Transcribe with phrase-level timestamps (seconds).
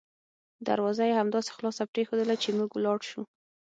[0.67, 3.23] دروازه یې همداسې خلاصه پریښودله چې موږ ولاړ شوو.